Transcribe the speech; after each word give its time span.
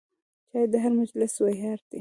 چای 0.49 0.65
د 0.71 0.75
هر 0.83 0.91
مجلس 1.01 1.33
ویاړ 1.39 1.77
دی. 1.81 1.85